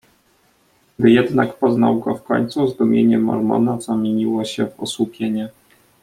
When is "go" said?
1.99-2.15